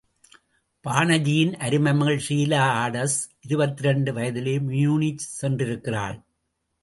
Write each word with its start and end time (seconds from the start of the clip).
பானர்ஜியின் 0.85 1.51
அருமை 1.57 1.93
மகள் 1.95 2.23
ஷீலா 2.27 2.61
ஆடஸ் 2.83 3.17
இருபத்திரண்டு 3.41 4.13
வயதிலேயே 4.13 4.59
மியூனிச் 4.71 5.27
சென்றிருக்கிறாள். 5.41 6.17